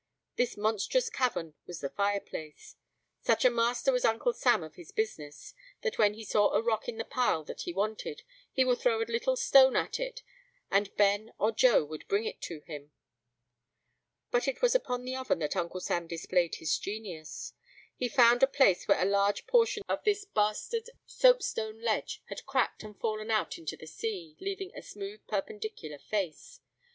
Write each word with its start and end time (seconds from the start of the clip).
This 0.35 0.57
monstrous 0.57 1.11
cavern 1.11 1.53
was 1.67 1.79
the 1.81 1.89
fireplace. 1.91 2.75
Such 3.21 3.45
a 3.45 3.51
master 3.51 3.91
was 3.91 4.03
Uncle 4.03 4.33
Sam 4.33 4.63
of 4.63 4.73
his 4.73 4.91
business, 4.91 5.53
that 5.83 5.99
when 5.99 6.15
he 6.15 6.23
saw 6.23 6.49
a 6.53 6.61
rock 6.63 6.89
in 6.89 6.97
the 6.97 7.05
pile 7.05 7.43
that 7.43 7.61
he 7.61 7.71
wanted, 7.75 8.23
he 8.51 8.63
would 8.65 8.79
throw 8.79 8.99
a 8.99 9.03
little 9.05 9.35
stone 9.35 9.75
at 9.75 9.99
it, 9.99 10.23
and 10.71 10.95
Ben 10.97 11.31
or 11.37 11.51
Joe 11.51 11.85
would 11.85 12.07
bring 12.07 12.25
it 12.25 12.41
to 12.41 12.61
him. 12.61 12.93
But 14.31 14.47
it 14.47 14.63
was 14.63 14.73
upon 14.73 15.05
the 15.05 15.15
oven 15.15 15.37
that 15.37 15.55
Uncle 15.55 15.81
Sam 15.81 16.07
displayed 16.07 16.55
his 16.55 16.79
genius. 16.79 17.53
He 17.95 18.09
found 18.09 18.41
a 18.41 18.47
place 18.47 18.87
where 18.87 18.99
a 18.99 19.05
large 19.05 19.45
portion 19.45 19.83
of 19.87 20.03
this 20.03 20.25
bastard 20.25 20.89
soapstone 21.05 21.79
ledge 21.79 22.23
had 22.25 22.47
cracked 22.47 22.81
and 22.81 22.99
fallen 22.99 23.29
out 23.29 23.59
into 23.59 23.77
the 23.77 23.85
sea, 23.85 24.35
leaving 24.39 24.71
a 24.75 24.81
smooth 24.81 25.19
perpendicular 25.27 25.99
face. 25.99 26.59